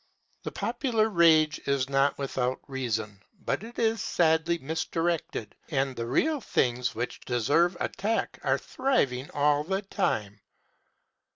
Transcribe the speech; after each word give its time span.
The 0.41 0.51
popular 0.51 1.09
rage 1.09 1.59
is 1.67 1.87
not 1.87 2.17
without 2.17 2.59
reason, 2.67 3.21
but 3.45 3.61
it 3.63 3.77
is 3.77 4.01
sadly 4.01 4.57
misdirected 4.57 5.53
and 5.69 5.95
the 5.95 6.07
real 6.07 6.41
things 6.41 6.95
which 6.95 7.19
deserve 7.21 7.77
attack 7.79 8.39
are 8.41 8.57
thriving 8.57 9.29
all 9.35 9.63
the 9.63 9.83
time. 9.83 10.41